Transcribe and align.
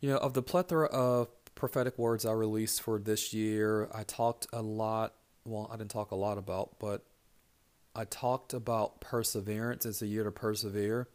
You 0.00 0.10
know, 0.10 0.16
of 0.16 0.34
the 0.34 0.42
plethora 0.42 0.86
of 0.86 1.28
prophetic 1.54 1.98
words 1.98 2.24
I 2.24 2.32
released 2.32 2.82
for 2.82 2.98
this 2.98 3.34
year, 3.34 3.88
I 3.92 4.02
talked 4.02 4.46
a 4.52 4.62
lot. 4.62 5.14
Well, 5.44 5.68
I 5.72 5.76
didn't 5.76 5.90
talk 5.90 6.10
a 6.10 6.16
lot 6.16 6.38
about, 6.38 6.78
but 6.78 7.04
I 7.94 8.04
talked 8.04 8.54
about 8.54 9.00
perseverance. 9.00 9.84
It's 9.84 10.00
a 10.00 10.06
year 10.06 10.24
to 10.24 10.30
persevere. 10.30 11.08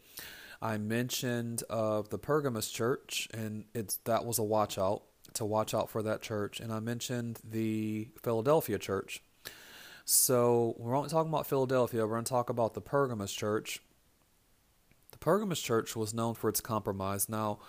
I 0.62 0.78
mentioned 0.78 1.64
of 1.70 2.10
the 2.10 2.18
Pergamos 2.18 2.70
church, 2.70 3.28
and 3.34 3.66
it's 3.74 3.98
that 4.06 4.26
was 4.26 4.40
a 4.40 4.44
watch 4.44 4.78
out 4.78 5.04
to 5.34 5.46
watch 5.46 5.74
out 5.74 5.90
for 5.90 6.02
that 6.04 6.22
church. 6.22 6.60
And 6.60 6.72
I 6.72 6.80
mentioned 6.80 7.40
the 7.44 8.10
Philadelphia 8.24 8.78
church. 8.78 9.22
So 10.06 10.76
we're 10.78 10.96
only 10.96 11.10
talking 11.10 11.32
about 11.32 11.48
Philadelphia. 11.48 12.06
We're 12.06 12.14
going 12.14 12.24
to 12.24 12.30
talk 12.30 12.50
about 12.50 12.74
the 12.76 12.82
Pergamos 12.82 13.34
church. 13.34 13.82
The 15.12 15.18
Pergamos 15.18 15.60
church 15.60 15.96
was 15.96 16.14
known 16.14 16.36
for 16.36 16.50
its 16.50 16.62
compromise. 16.62 17.28
Now, 17.28 17.60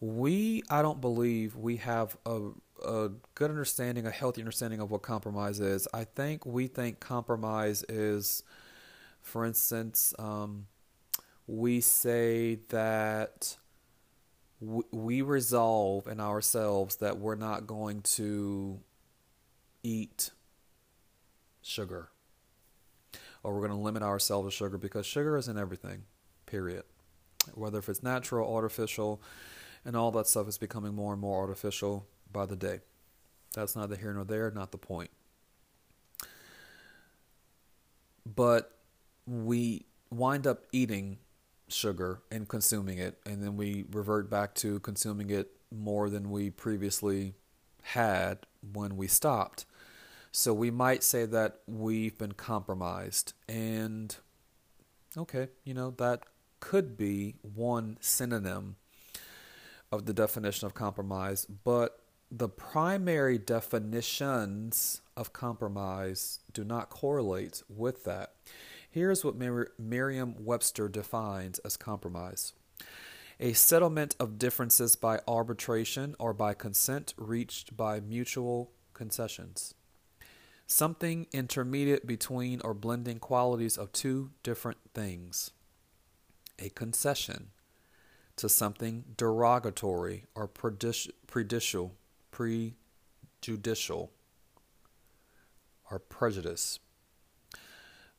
we 0.00 0.62
I 0.70 0.82
don't 0.82 1.00
believe 1.00 1.56
we 1.56 1.76
have 1.76 2.16
a 2.26 2.50
a 2.84 3.10
good 3.34 3.50
understanding, 3.50 4.06
a 4.06 4.10
healthy 4.10 4.40
understanding 4.40 4.80
of 4.80 4.90
what 4.90 5.02
compromise 5.02 5.60
is. 5.60 5.88
I 5.94 6.04
think 6.04 6.44
we 6.44 6.66
think 6.66 7.00
compromise 7.00 7.84
is, 7.88 8.42
for 9.22 9.44
instance, 9.44 10.14
um, 10.18 10.66
we 11.46 11.80
say 11.80 12.58
that 12.68 13.56
we 14.60 15.22
resolve 15.22 16.06
in 16.06 16.20
ourselves 16.20 16.96
that 16.96 17.18
we're 17.18 17.34
not 17.34 17.66
going 17.66 18.00
to 18.02 18.80
eat 19.82 20.30
sugar 21.60 22.08
or 23.42 23.52
we're 23.52 23.66
going 23.66 23.70
to 23.70 23.76
limit 23.76 24.02
ourselves 24.02 24.48
to 24.48 24.50
sugar 24.56 24.78
because 24.78 25.04
sugar 25.04 25.36
is 25.36 25.48
in 25.48 25.58
everything, 25.58 26.04
period. 26.46 26.84
Whether 27.52 27.78
if 27.78 27.90
it's 27.90 28.02
natural, 28.02 28.52
artificial, 28.54 29.20
and 29.84 29.96
all 29.96 30.10
that 30.12 30.26
stuff 30.26 30.48
is 30.48 30.58
becoming 30.58 30.94
more 30.94 31.12
and 31.12 31.20
more 31.20 31.40
artificial 31.40 32.06
by 32.32 32.46
the 32.46 32.56
day. 32.56 32.80
That's 33.54 33.76
neither 33.76 33.96
here 33.96 34.12
nor 34.12 34.24
there, 34.24 34.50
not 34.50 34.72
the 34.72 34.78
point. 34.78 35.10
But 38.26 38.78
we 39.26 39.86
wind 40.10 40.46
up 40.46 40.64
eating 40.72 41.18
sugar 41.68 42.22
and 42.30 42.48
consuming 42.48 42.98
it, 42.98 43.18
and 43.26 43.42
then 43.42 43.56
we 43.56 43.84
revert 43.90 44.30
back 44.30 44.54
to 44.56 44.80
consuming 44.80 45.30
it 45.30 45.50
more 45.70 46.08
than 46.08 46.30
we 46.30 46.50
previously 46.50 47.34
had 47.82 48.46
when 48.72 48.96
we 48.96 49.06
stopped. 49.06 49.66
So 50.32 50.52
we 50.52 50.70
might 50.70 51.02
say 51.02 51.26
that 51.26 51.60
we've 51.66 52.18
been 52.18 52.32
compromised. 52.32 53.34
And 53.48 54.16
okay, 55.16 55.48
you 55.64 55.74
know, 55.74 55.90
that 55.92 56.24
could 56.60 56.96
be 56.96 57.36
one 57.42 57.98
synonym 58.00 58.76
of 59.94 60.06
the 60.06 60.12
definition 60.12 60.66
of 60.66 60.74
compromise, 60.74 61.44
but 61.44 62.00
the 62.30 62.48
primary 62.48 63.38
definitions 63.38 65.00
of 65.16 65.32
compromise 65.32 66.40
do 66.52 66.64
not 66.64 66.90
correlate 66.90 67.62
with 67.68 68.04
that. 68.04 68.34
Here's 68.90 69.24
what 69.24 69.36
Merriam 69.78 70.34
Webster 70.38 70.88
defines 70.88 71.58
as 71.60 71.76
compromise 71.76 72.52
a 73.40 73.52
settlement 73.52 74.14
of 74.20 74.38
differences 74.38 74.94
by 74.94 75.20
arbitration 75.26 76.14
or 76.20 76.32
by 76.32 76.54
consent 76.54 77.14
reached 77.16 77.76
by 77.76 77.98
mutual 77.98 78.70
concessions. 78.92 79.74
Something 80.66 81.26
intermediate 81.32 82.06
between 82.06 82.60
or 82.62 82.74
blending 82.74 83.18
qualities 83.18 83.76
of 83.76 83.90
two 83.90 84.30
different 84.44 84.78
things. 84.94 85.50
A 86.60 86.68
concession 86.70 87.50
to 88.36 88.48
something 88.48 89.04
derogatory 89.16 90.24
or 90.34 90.48
prejudicial, 90.48 91.92
prejudicial 92.30 94.10
or 95.90 95.98
prejudice 95.98 96.78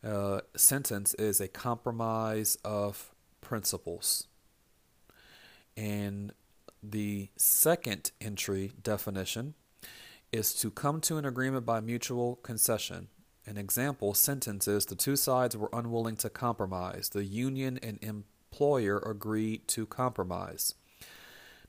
uh, 0.05 0.41
sentence 0.55 1.13
is 1.15 1.41
a 1.41 1.47
compromise 1.47 2.57
of 2.63 3.11
principles. 3.41 4.27
And 5.75 6.31
the 6.83 7.29
second 7.35 8.11
entry 8.21 8.73
definition 8.81 9.55
is 10.31 10.53
to 10.55 10.69
come 10.69 11.01
to 11.01 11.17
an 11.17 11.25
agreement 11.25 11.65
by 11.65 11.79
mutual 11.79 12.35
concession. 12.37 13.07
An 13.47 13.57
example 13.57 14.13
sentence 14.13 14.67
is 14.67 14.85
the 14.85 14.95
two 14.95 15.15
sides 15.15 15.57
were 15.57 15.69
unwilling 15.73 16.17
to 16.17 16.29
compromise. 16.29 17.09
The 17.09 17.25
union 17.25 17.79
and 17.81 17.97
employer 18.55 18.99
agreed 18.99 19.67
to 19.67 19.85
compromise. 19.85 20.75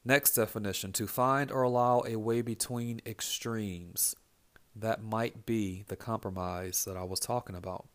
Next 0.05 0.35
definition 0.35 0.93
to 0.93 1.09
find 1.09 1.51
or 1.51 1.63
allow 1.63 2.05
a 2.07 2.15
way 2.15 2.43
between 2.43 3.01
extremes. 3.05 4.15
That 4.77 5.03
might 5.03 5.45
be 5.45 5.85
the 5.89 5.97
compromise 5.97 6.85
that 6.85 6.97
I 6.97 7.03
was 7.03 7.19
talking 7.19 7.57
about. 7.57 7.89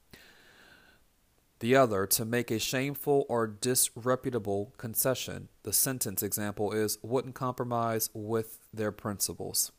The 1.60 1.74
other, 1.74 2.06
to 2.08 2.26
make 2.26 2.52
a 2.52 2.60
shameful 2.60 3.26
or 3.30 3.48
disreputable 3.48 4.74
concession. 4.78 5.48
The 5.64 5.72
sentence 5.72 6.22
example 6.22 6.74
is 6.74 6.98
wouldn't 7.02 7.36
compromise 7.36 8.10
with 8.14 8.60
their 8.74 8.92
principles. 8.92 9.72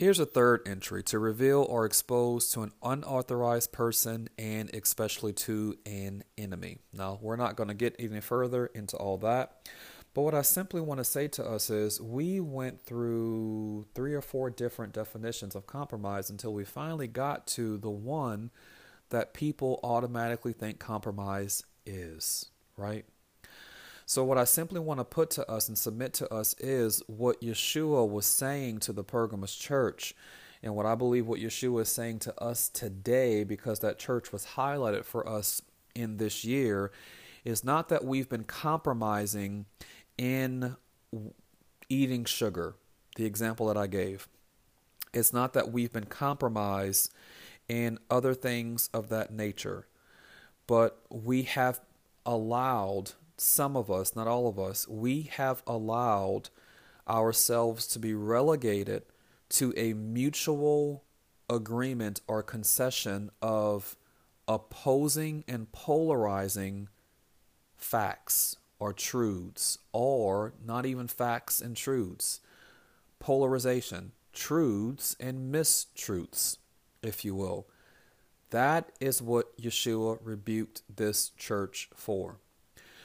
Here's 0.00 0.18
a 0.18 0.24
third 0.24 0.62
entry 0.64 1.02
to 1.02 1.18
reveal 1.18 1.60
or 1.60 1.84
expose 1.84 2.50
to 2.52 2.62
an 2.62 2.72
unauthorized 2.82 3.70
person 3.70 4.30
and 4.38 4.74
especially 4.74 5.34
to 5.34 5.76
an 5.84 6.24
enemy. 6.38 6.78
Now, 6.90 7.18
we're 7.20 7.36
not 7.36 7.54
going 7.54 7.68
to 7.68 7.74
get 7.74 7.96
any 7.98 8.22
further 8.22 8.64
into 8.64 8.96
all 8.96 9.18
that, 9.18 9.68
but 10.14 10.22
what 10.22 10.34
I 10.34 10.40
simply 10.40 10.80
want 10.80 11.00
to 11.00 11.04
say 11.04 11.28
to 11.28 11.44
us 11.44 11.68
is 11.68 12.00
we 12.00 12.40
went 12.40 12.80
through 12.80 13.88
three 13.94 14.14
or 14.14 14.22
four 14.22 14.48
different 14.48 14.94
definitions 14.94 15.54
of 15.54 15.66
compromise 15.66 16.30
until 16.30 16.54
we 16.54 16.64
finally 16.64 17.06
got 17.06 17.46
to 17.48 17.76
the 17.76 17.90
one 17.90 18.50
that 19.10 19.34
people 19.34 19.80
automatically 19.82 20.54
think 20.54 20.78
compromise 20.78 21.62
is, 21.84 22.46
right? 22.74 23.04
So, 24.10 24.24
what 24.24 24.38
I 24.38 24.42
simply 24.42 24.80
want 24.80 24.98
to 24.98 25.04
put 25.04 25.30
to 25.30 25.48
us 25.48 25.68
and 25.68 25.78
submit 25.78 26.14
to 26.14 26.28
us 26.34 26.56
is 26.58 27.00
what 27.06 27.40
Yeshua 27.40 28.10
was 28.10 28.26
saying 28.26 28.80
to 28.80 28.92
the 28.92 29.04
Pergamos 29.04 29.54
church, 29.54 30.16
and 30.64 30.74
what 30.74 30.84
I 30.84 30.96
believe 30.96 31.28
what 31.28 31.38
Yeshua 31.38 31.82
is 31.82 31.90
saying 31.90 32.18
to 32.20 32.42
us 32.42 32.68
today, 32.68 33.44
because 33.44 33.78
that 33.78 34.00
church 34.00 34.32
was 34.32 34.46
highlighted 34.56 35.04
for 35.04 35.28
us 35.28 35.62
in 35.94 36.16
this 36.16 36.44
year, 36.44 36.90
is 37.44 37.62
not 37.62 37.88
that 37.90 38.04
we've 38.04 38.28
been 38.28 38.42
compromising 38.42 39.66
in 40.18 40.74
eating 41.88 42.24
sugar, 42.24 42.74
the 43.14 43.26
example 43.26 43.68
that 43.68 43.76
I 43.76 43.86
gave. 43.86 44.26
It's 45.14 45.32
not 45.32 45.52
that 45.52 45.70
we've 45.70 45.92
been 45.92 46.06
compromised 46.06 47.14
in 47.68 47.96
other 48.10 48.34
things 48.34 48.90
of 48.92 49.08
that 49.10 49.32
nature. 49.32 49.86
But 50.66 51.00
we 51.10 51.42
have 51.42 51.80
allowed, 52.26 53.12
some 53.40 53.76
of 53.76 53.90
us, 53.90 54.14
not 54.14 54.26
all 54.26 54.46
of 54.46 54.58
us, 54.58 54.86
we 54.86 55.22
have 55.22 55.62
allowed 55.66 56.50
ourselves 57.08 57.86
to 57.86 57.98
be 57.98 58.12
relegated 58.12 59.02
to 59.48 59.72
a 59.76 59.94
mutual 59.94 61.04
agreement 61.48 62.20
or 62.28 62.42
concession 62.42 63.30
of 63.40 63.96
opposing 64.46 65.42
and 65.48 65.72
polarizing 65.72 66.88
facts 67.76 68.56
or 68.78 68.92
truths, 68.92 69.78
or 69.92 70.52
not 70.64 70.86
even 70.86 71.08
facts 71.08 71.60
and 71.60 71.76
truths, 71.76 72.40
polarization, 73.18 74.12
truths 74.32 75.16
and 75.18 75.52
mistruths 75.52 76.58
if 77.02 77.24
you 77.24 77.34
will. 77.34 77.66
That 78.50 78.90
is 79.00 79.22
what 79.22 79.56
Yeshua 79.58 80.18
rebuked 80.22 80.82
this 80.94 81.30
church 81.30 81.88
for. 81.94 82.38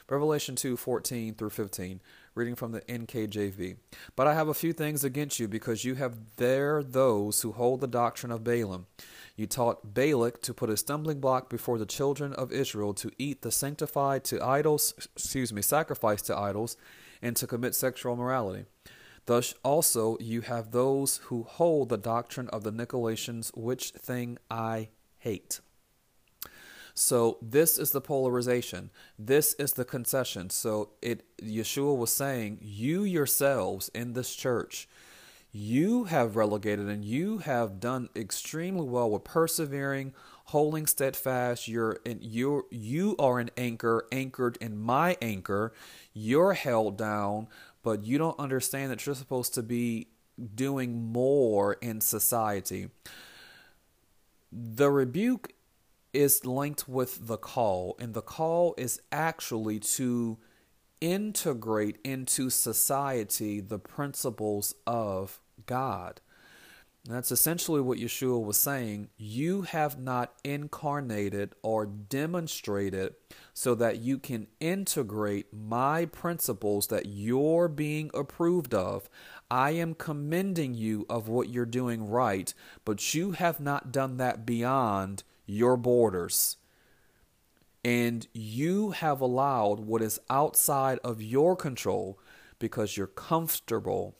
Revelation 0.08 0.54
2 0.54 0.76
14 0.76 1.34
through 1.34 1.50
15, 1.50 2.00
reading 2.34 2.54
from 2.54 2.72
the 2.72 2.80
NKJV. 2.82 3.76
But 4.14 4.26
I 4.26 4.34
have 4.34 4.48
a 4.48 4.54
few 4.54 4.72
things 4.72 5.02
against 5.02 5.40
you, 5.40 5.48
because 5.48 5.84
you 5.84 5.96
have 5.96 6.36
there 6.36 6.82
those 6.82 7.42
who 7.42 7.52
hold 7.52 7.80
the 7.80 7.88
doctrine 7.88 8.30
of 8.30 8.44
Balaam. 8.44 8.86
You 9.34 9.46
taught 9.46 9.94
Balak 9.94 10.40
to 10.42 10.54
put 10.54 10.70
a 10.70 10.76
stumbling 10.76 11.20
block 11.20 11.50
before 11.50 11.78
the 11.78 11.86
children 11.86 12.32
of 12.34 12.52
Israel 12.52 12.94
to 12.94 13.10
eat 13.18 13.42
the 13.42 13.50
sanctified 13.50 14.24
to 14.24 14.44
idols, 14.44 14.94
excuse 15.14 15.52
me, 15.52 15.60
sacrifice 15.60 16.22
to 16.22 16.36
idols, 16.36 16.76
and 17.20 17.34
to 17.36 17.46
commit 17.46 17.74
sexual 17.74 18.14
immorality. 18.14 18.64
Thus 19.26 19.54
also 19.64 20.16
you 20.20 20.42
have 20.42 20.70
those 20.70 21.18
who 21.24 21.42
hold 21.42 21.88
the 21.88 21.98
doctrine 21.98 22.48
of 22.48 22.62
the 22.62 22.72
Nicolaitans, 22.72 23.50
which 23.56 23.90
thing 23.90 24.38
I 24.50 24.90
hate. 25.18 25.60
So 26.98 27.38
this 27.40 27.78
is 27.78 27.90
the 27.90 28.00
polarization. 28.00 28.90
This 29.18 29.54
is 29.54 29.74
the 29.74 29.84
concession. 29.84 30.50
So 30.50 30.90
it 31.00 31.24
Yeshua 31.38 31.96
was 31.96 32.10
saying, 32.10 32.58
you 32.62 33.04
yourselves 33.04 33.90
in 33.94 34.14
this 34.14 34.34
church, 34.34 34.88
you 35.52 36.04
have 36.04 36.36
relegated 36.36 36.88
and 36.88 37.04
you 37.04 37.38
have 37.38 37.80
done 37.80 38.08
extremely 38.16 38.88
well 38.88 39.10
with 39.10 39.24
persevering, 39.24 40.14
holding 40.46 40.86
steadfast. 40.86 41.68
You're 41.68 42.00
in, 42.04 42.18
you 42.20 42.66
you 42.70 43.14
are 43.18 43.38
an 43.38 43.50
anchor, 43.56 44.06
anchored 44.10 44.58
in 44.60 44.78
my 44.78 45.16
anchor. 45.20 45.72
You're 46.12 46.54
held 46.54 46.98
down 46.98 47.48
but 47.86 48.04
you 48.04 48.18
don't 48.18 48.36
understand 48.40 48.90
that 48.90 49.06
you're 49.06 49.14
supposed 49.14 49.54
to 49.54 49.62
be 49.62 50.08
doing 50.56 51.12
more 51.12 51.74
in 51.74 52.00
society. 52.00 52.88
The 54.50 54.90
rebuke 54.90 55.52
is 56.16 56.46
linked 56.46 56.88
with 56.88 57.26
the 57.26 57.36
call, 57.36 57.94
and 58.00 58.14
the 58.14 58.22
call 58.22 58.74
is 58.78 59.00
actually 59.12 59.78
to 59.78 60.38
integrate 61.00 61.98
into 62.02 62.48
society 62.48 63.60
the 63.60 63.78
principles 63.78 64.74
of 64.86 65.40
God. 65.66 66.20
That's 67.04 67.30
essentially 67.30 67.80
what 67.80 67.98
Yeshua 67.98 68.42
was 68.42 68.56
saying. 68.56 69.10
You 69.16 69.62
have 69.62 69.98
not 69.98 70.32
incarnated 70.42 71.54
or 71.62 71.86
demonstrated 71.86 73.14
so 73.54 73.74
that 73.76 73.98
you 73.98 74.18
can 74.18 74.48
integrate 74.58 75.52
my 75.52 76.06
principles 76.06 76.88
that 76.88 77.06
you're 77.06 77.68
being 77.68 78.10
approved 78.12 78.74
of. 78.74 79.08
I 79.50 79.70
am 79.70 79.94
commending 79.94 80.74
you 80.74 81.06
of 81.08 81.28
what 81.28 81.48
you're 81.48 81.64
doing 81.64 82.08
right, 82.08 82.52
but 82.84 83.14
you 83.14 83.32
have 83.32 83.60
not 83.60 83.92
done 83.92 84.16
that 84.16 84.44
beyond 84.44 85.22
your 85.46 85.76
borders. 85.76 86.56
And 87.84 88.26
you 88.32 88.90
have 88.90 89.20
allowed 89.20 89.80
what 89.80 90.02
is 90.02 90.20
outside 90.28 90.98
of 91.04 91.22
your 91.22 91.54
control 91.54 92.18
because 92.58 92.96
you're 92.96 93.06
comfortable 93.06 94.16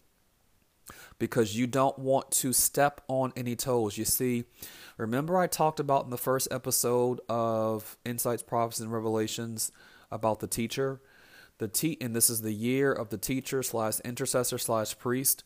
because 1.19 1.57
you 1.57 1.67
don't 1.67 1.99
want 1.99 2.31
to 2.31 2.53
step 2.53 3.01
on 3.09 3.33
any 3.37 3.57
toes. 3.57 3.99
You 3.99 4.05
see, 4.05 4.45
remember 4.97 5.39
I 5.39 5.47
talked 5.47 5.81
about 5.81 6.05
in 6.05 6.11
the 6.11 6.19
first 6.19 6.49
episode 6.51 7.21
of 7.29 7.97
Insights, 8.05 8.43
Prophecies, 8.43 8.83
and 8.83 8.93
Revelations 8.93 9.73
about 10.11 10.41
the 10.41 10.47
teacher? 10.47 11.01
The 11.59 11.69
te- 11.69 11.99
and 12.01 12.15
this 12.15 12.29
is 12.29 12.43
the 12.43 12.53
year 12.53 12.93
of 12.93 13.09
the 13.09 13.19
teacher 13.19 13.63
slash 13.63 14.01
intercessor 14.01 14.59
slash 14.59 14.99
priest. 14.99 15.43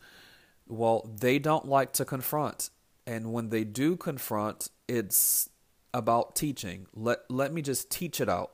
Well, 0.67 1.09
they 1.21 1.39
don't 1.39 1.67
like 1.67 1.93
to 1.95 2.05
confront. 2.05 2.71
And 3.07 3.33
when 3.33 3.51
they 3.51 3.65
do 3.65 3.97
confront, 3.97 4.69
it's 4.89 5.50
about 5.93 6.35
teaching. 6.37 6.87
Let 6.95 7.31
let 7.31 7.53
me 7.53 7.63
just 7.63 7.91
teach 7.91 8.21
it 8.21 8.29
out. 8.29 8.53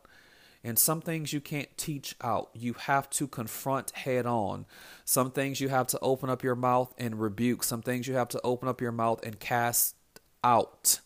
And 0.64 0.78
some 0.78 1.00
things 1.00 1.32
you 1.32 1.40
can't 1.40 1.68
teach 1.76 2.16
out. 2.20 2.50
You 2.52 2.72
have 2.72 3.08
to 3.10 3.28
confront 3.28 3.92
head 3.92 4.26
on. 4.26 4.66
Some 5.04 5.30
things 5.30 5.60
you 5.60 5.68
have 5.68 5.86
to 5.88 5.98
open 6.00 6.28
up 6.28 6.42
your 6.42 6.56
mouth 6.56 6.92
and 6.98 7.20
rebuke. 7.20 7.62
Some 7.62 7.82
things 7.82 8.08
you 8.08 8.14
have 8.14 8.28
to 8.30 8.40
open 8.42 8.68
up 8.68 8.80
your 8.80 8.90
mouth 8.90 9.24
and 9.24 9.38
cast 9.38 9.94
out. 10.42 11.00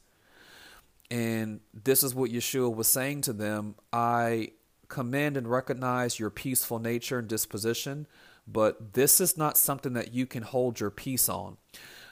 And 1.10 1.60
this 1.74 2.02
is 2.02 2.14
what 2.14 2.30
Yeshua 2.30 2.74
was 2.74 2.88
saying 2.88 3.22
to 3.22 3.32
them 3.32 3.74
I 3.92 4.52
commend 4.88 5.36
and 5.36 5.50
recognize 5.50 6.18
your 6.18 6.30
peaceful 6.30 6.78
nature 6.78 7.18
and 7.18 7.28
disposition, 7.28 8.06
but 8.46 8.94
this 8.94 9.20
is 9.20 9.36
not 9.36 9.56
something 9.56 9.92
that 9.94 10.12
you 10.12 10.26
can 10.26 10.42
hold 10.42 10.80
your 10.80 10.90
peace 10.90 11.28
on. 11.28 11.56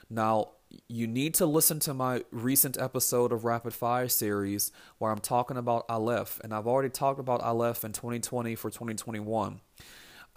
Now, 0.09 0.51
you 0.87 1.07
need 1.07 1.33
to 1.35 1.45
listen 1.45 1.79
to 1.79 1.93
my 1.93 2.23
recent 2.31 2.77
episode 2.79 3.31
of 3.31 3.45
Rapid 3.45 3.73
Fire 3.73 4.07
series 4.07 4.71
where 4.97 5.11
I'm 5.11 5.19
talking 5.19 5.57
about 5.57 5.85
Aleph, 5.89 6.39
and 6.43 6.53
I've 6.53 6.67
already 6.67 6.89
talked 6.89 7.19
about 7.19 7.41
Aleph 7.41 7.83
in 7.83 7.91
2020 7.91 8.55
for 8.55 8.69
2021. 8.69 9.61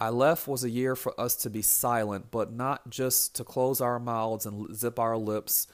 Aleph 0.01 0.47
was 0.47 0.63
a 0.63 0.69
year 0.69 0.95
for 0.95 1.19
us 1.19 1.35
to 1.37 1.49
be 1.49 1.61
silent, 1.61 2.31
but 2.31 2.51
not 2.51 2.89
just 2.89 3.35
to 3.35 3.43
close 3.43 3.79
our 3.79 3.99
mouths 3.99 4.45
and 4.45 4.75
zip 4.75 4.99
our 4.99 5.17
lips. 5.17 5.67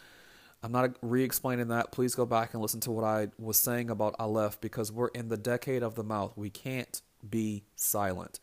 I'm 0.61 0.73
not 0.73 0.97
re 1.01 1.23
explaining 1.23 1.69
that. 1.69 1.91
Please 1.91 2.15
go 2.15 2.25
back 2.25 2.53
and 2.53 2.61
listen 2.61 2.81
to 2.81 2.91
what 2.91 3.05
I 3.05 3.29
was 3.37 3.57
saying 3.57 3.89
about 3.89 4.15
Aleph 4.19 4.59
because 4.59 4.91
we're 4.91 5.07
in 5.07 5.29
the 5.29 5.37
decade 5.37 5.83
of 5.83 5.95
the 5.95 6.03
mouth. 6.03 6.33
We 6.35 6.49
can't 6.49 7.01
be 7.27 7.63
silent. 7.75 8.39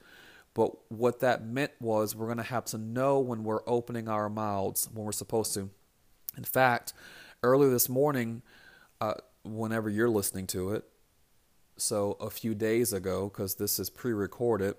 But 0.54 0.72
what 0.90 1.20
that 1.20 1.46
meant 1.46 1.72
was 1.78 2.16
we're 2.16 2.26
going 2.26 2.38
to 2.38 2.42
have 2.42 2.64
to 2.66 2.78
know 2.78 3.20
when 3.20 3.44
we're 3.44 3.60
opening 3.66 4.08
our 4.08 4.30
mouths 4.30 4.88
when 4.90 5.04
we're 5.04 5.12
supposed 5.12 5.52
to. 5.54 5.68
In 6.36 6.44
fact, 6.44 6.92
earlier 7.42 7.70
this 7.70 7.88
morning, 7.88 8.42
uh, 9.00 9.14
whenever 9.44 9.88
you're 9.88 10.10
listening 10.10 10.46
to 10.48 10.72
it, 10.72 10.84
so 11.76 12.16
a 12.20 12.30
few 12.30 12.54
days 12.54 12.92
ago, 12.92 13.28
because 13.28 13.56
this 13.56 13.78
is 13.78 13.90
pre 13.90 14.12
recorded, 14.12 14.76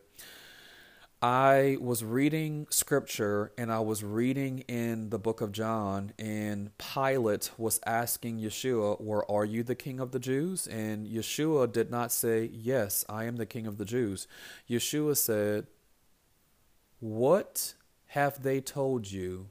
I 1.21 1.77
was 1.81 2.03
reading 2.03 2.67
scripture 2.69 3.51
and 3.57 3.71
I 3.71 3.79
was 3.79 4.03
reading 4.03 4.59
in 4.67 5.09
the 5.09 5.17
book 5.17 5.41
of 5.41 5.51
John, 5.51 6.11
and 6.19 6.77
Pilate 6.77 7.51
was 7.57 7.79
asking 7.87 8.39
Yeshua, 8.39 8.97
Or 8.99 9.29
are 9.29 9.45
you 9.45 9.63
the 9.63 9.75
king 9.75 9.99
of 9.99 10.11
the 10.11 10.19
Jews? 10.19 10.67
And 10.67 11.07
Yeshua 11.07 11.71
did 11.71 11.89
not 11.89 12.11
say, 12.11 12.49
Yes, 12.53 13.03
I 13.09 13.23
am 13.25 13.37
the 13.37 13.47
king 13.47 13.65
of 13.65 13.77
the 13.77 13.85
Jews. 13.85 14.27
Yeshua 14.69 15.17
said, 15.17 15.67
What 16.99 17.73
have 18.07 18.43
they 18.43 18.61
told 18.61 19.11
you 19.11 19.49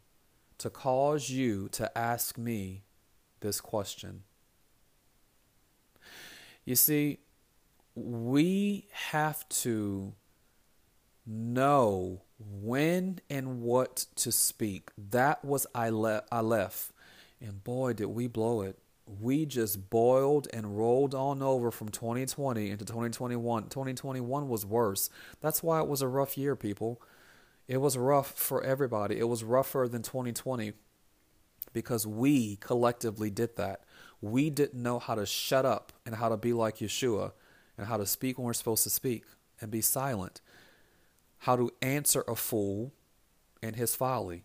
to 0.59 0.71
cause 0.71 1.31
you 1.31 1.69
to 1.73 1.97
ask 1.97 2.39
me 2.39 2.83
this 3.41 3.61
question. 3.61 4.23
You 6.65 6.75
see, 6.75 7.21
we 7.95 8.89
have 8.93 9.49
to 9.49 10.15
know 11.27 12.23
when 12.39 13.21
and 13.31 13.63
what 13.63 14.07
to 14.17 14.33
speak. 14.33 14.91
That 14.97 15.45
was 15.45 15.67
Aleph, 15.75 16.93
And 17.41 17.65
boy, 17.65 17.93
did 17.95 18.07
we 18.07 18.27
blow 18.27 18.63
it. 18.63 18.79
We 19.21 19.47
just 19.47 19.89
boiled 19.89 20.49
and 20.53 20.77
rolled 20.77 21.15
on 21.15 21.41
over 21.41 21.71
from 21.71 21.89
2020 21.91 22.71
into 22.71 22.85
2021. 22.85 23.65
2021 23.65 24.49
was 24.49 24.67
worse. 24.67 25.09
That's 25.41 25.63
why 25.63 25.81
it 25.81 25.87
was 25.87 26.03
a 26.03 26.09
rough 26.09 26.37
year, 26.37 26.57
people. 26.57 27.01
It 27.69 27.79
was 27.79 27.99
rough 27.99 28.33
for 28.33 28.63
everybody. 28.63 29.19
It 29.19 29.29
was 29.29 29.43
rougher 29.43 29.89
than 29.91 30.03
2020 30.03 30.73
because 31.73 32.07
we 32.07 32.57
collectively 32.57 33.31
did 33.31 33.57
that. 33.57 33.83
We 34.21 34.51
didn't 34.51 34.83
know 34.83 34.99
how 34.99 35.15
to 35.17 35.27
shut 35.27 35.67
up 35.67 35.93
and 36.05 36.15
how 36.15 36.29
to 36.29 36.37
be 36.37 36.53
like 36.53 36.79
Yeshua 36.79 37.33
and 37.77 37.87
how 37.87 37.97
to 37.97 38.07
speak 38.07 38.39
when 38.39 38.47
we're 38.47 38.53
supposed 38.55 38.85
to 38.85 38.91
speak 38.91 39.25
and 39.61 39.71
be 39.71 39.81
silent. 39.81 40.41
How 41.39 41.57
to 41.57 41.71
answer 41.83 42.25
a 42.27 42.35
fool 42.35 42.93
and 43.63 43.77
his 43.77 43.95
folly. 43.95 44.45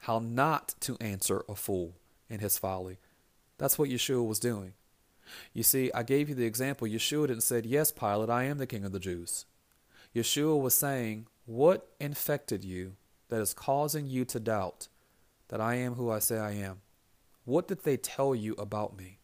How 0.00 0.18
not 0.18 0.74
to 0.80 0.96
answer 1.00 1.44
a 1.48 1.54
fool 1.54 1.94
and 2.28 2.40
his 2.40 2.58
folly. 2.58 2.98
That's 3.58 3.78
what 3.78 3.88
Yeshua 3.88 4.26
was 4.26 4.38
doing. 4.38 4.74
You 5.52 5.62
see, 5.62 5.90
I 5.92 6.02
gave 6.02 6.28
you 6.28 6.34
the 6.34 6.46
example. 6.46 6.86
Yeshua 6.88 7.28
didn't 7.28 7.42
say, 7.42 7.62
Yes, 7.64 7.90
Pilate, 7.90 8.30
I 8.30 8.44
am 8.44 8.58
the 8.58 8.66
king 8.66 8.84
of 8.84 8.92
the 8.92 9.00
Jews. 9.00 9.46
Yeshua 10.14 10.60
was 10.60 10.74
saying, 10.74 11.26
what 11.48 11.88
infected 11.98 12.62
you 12.62 12.92
that 13.30 13.40
is 13.40 13.54
causing 13.54 14.06
you 14.06 14.26
to 14.26 14.38
doubt 14.38 14.88
that 15.48 15.62
I 15.62 15.76
am 15.76 15.94
who 15.94 16.10
I 16.10 16.18
say 16.18 16.36
I 16.36 16.52
am? 16.52 16.82
What 17.46 17.66
did 17.66 17.84
they 17.84 17.96
tell 17.96 18.34
you 18.34 18.52
about 18.58 18.98
me? 18.98 19.18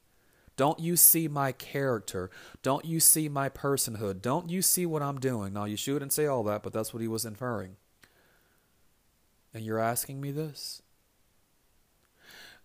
Don't 0.56 0.80
you 0.80 0.96
see 0.96 1.28
my 1.28 1.52
character? 1.52 2.30
Don't 2.62 2.86
you 2.86 2.98
see 2.98 3.28
my 3.28 3.50
personhood? 3.50 4.22
Don't 4.22 4.48
you 4.48 4.62
see 4.62 4.86
what 4.86 5.02
I'm 5.02 5.20
doing? 5.20 5.52
Now, 5.52 5.64
you 5.66 5.76
shouldn't 5.76 6.14
say 6.14 6.24
all 6.24 6.42
that, 6.44 6.62
but 6.62 6.72
that's 6.72 6.94
what 6.94 7.02
he 7.02 7.08
was 7.08 7.26
inferring. 7.26 7.76
And 9.52 9.62
you're 9.62 9.78
asking 9.78 10.22
me 10.22 10.30
this? 10.30 10.80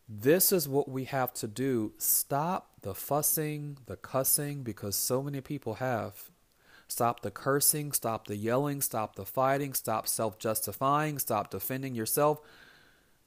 This 0.08 0.54
is 0.54 0.70
what 0.70 0.88
we 0.88 1.04
have 1.04 1.34
to 1.34 1.48
do. 1.48 1.92
Stop 1.98 2.72
the 2.82 2.96
fussing, 2.96 3.78
the 3.88 3.98
cussing, 3.98 4.64
because 4.64 4.96
so 4.96 5.22
many 5.22 5.42
people 5.42 5.76
have. 5.76 6.29
Stop 6.90 7.22
the 7.22 7.30
cursing, 7.30 7.92
stop 7.92 8.26
the 8.26 8.36
yelling, 8.36 8.82
stop 8.82 9.16
the 9.16 9.24
fighting, 9.24 9.74
stop 9.76 10.08
self 10.08 10.40
justifying, 10.40 11.20
stop 11.20 11.52
defending 11.52 11.94
yourself. 11.94 12.42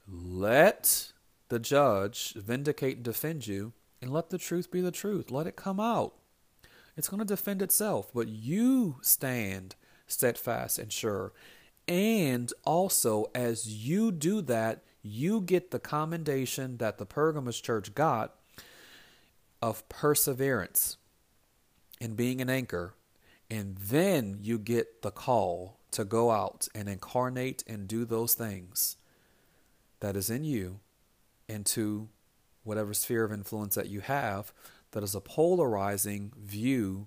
Let 0.05 1.13
the 1.47 1.59
judge 1.59 2.33
vindicate 2.33 2.97
and 2.97 3.05
defend 3.05 3.47
you, 3.47 3.71
and 4.01 4.11
let 4.11 4.29
the 4.29 4.37
truth 4.37 4.69
be 4.69 4.81
the 4.81 4.91
truth. 4.91 5.31
Let 5.31 5.47
it 5.47 5.55
come 5.55 5.79
out. 5.79 6.13
It's 6.97 7.07
going 7.07 7.19
to 7.19 7.25
defend 7.25 7.61
itself, 7.61 8.11
but 8.13 8.27
you 8.27 8.97
stand 9.01 9.75
steadfast 10.07 10.77
and 10.77 10.91
sure. 10.91 11.31
And 11.87 12.51
also, 12.65 13.31
as 13.33 13.87
you 13.87 14.11
do 14.11 14.41
that, 14.41 14.83
you 15.01 15.39
get 15.39 15.71
the 15.71 15.79
commendation 15.79 16.77
that 16.77 16.97
the 16.97 17.05
Pergamos 17.05 17.61
church 17.61 17.95
got 17.95 18.35
of 19.61 19.87
perseverance 19.87 20.97
and 22.01 22.17
being 22.17 22.41
an 22.41 22.49
anchor 22.49 22.93
and 23.53 23.77
then 23.77 24.39
you 24.41 24.57
get 24.57 25.03
the 25.03 25.11
call 25.11 25.77
to 25.91 26.03
go 26.03 26.31
out 26.31 26.67
and 26.73 26.89
incarnate 26.89 27.63
and 27.67 27.87
do 27.87 28.03
those 28.03 28.33
things 28.33 28.97
that 29.99 30.15
is 30.15 30.31
in 30.31 30.43
you 30.43 30.79
into 31.47 32.09
whatever 32.63 32.95
sphere 32.95 33.23
of 33.23 33.31
influence 33.31 33.75
that 33.75 33.89
you 33.89 33.99
have 33.99 34.51
that 34.89 35.03
is 35.03 35.13
a 35.13 35.21
polarizing 35.21 36.33
view 36.35 37.05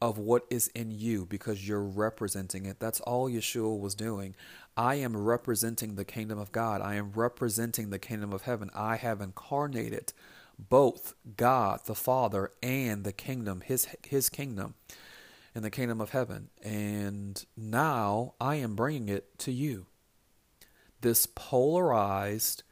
of 0.00 0.16
what 0.16 0.46
is 0.48 0.68
in 0.68 0.90
you 0.90 1.26
because 1.26 1.68
you're 1.68 1.82
representing 1.82 2.64
it. 2.64 2.80
That's 2.80 3.00
all 3.00 3.28
Yeshua 3.28 3.78
was 3.78 3.94
doing. 3.94 4.34
I 4.78 4.94
am 4.94 5.14
representing 5.14 5.96
the 5.96 6.06
kingdom 6.06 6.38
of 6.38 6.52
God. 6.52 6.80
I 6.80 6.94
am 6.94 7.12
representing 7.14 7.90
the 7.90 7.98
kingdom 7.98 8.32
of 8.32 8.42
heaven. 8.42 8.70
I 8.74 8.96
have 8.96 9.20
incarnated 9.20 10.14
both 10.68 11.14
God 11.36 11.80
the 11.86 11.94
Father 11.94 12.50
and 12.62 13.04
the 13.04 13.12
kingdom, 13.12 13.62
his 13.62 13.88
his 14.06 14.28
kingdom. 14.28 14.74
in 15.54 15.62
the 15.62 15.70
kingdom 15.70 16.00
of 16.00 16.10
heaven. 16.10 16.48
And 16.62 17.44
now 17.56 18.34
I 18.40 18.56
am 18.56 18.74
bringing 18.74 19.08
it 19.08 19.38
to 19.40 19.52
you. 19.52 19.86
This 21.00 21.26
polarized, 21.26 22.62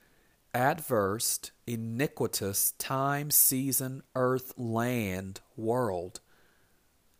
adverse, 0.54 1.40
iniquitous 1.66 2.73
time, 2.73 3.30
season, 3.30 4.02
earth, 4.14 4.54
land, 4.56 5.40
world. 5.56 6.20